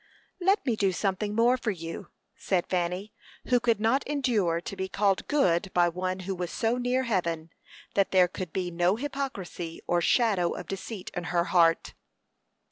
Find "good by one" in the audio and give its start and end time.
5.27-6.21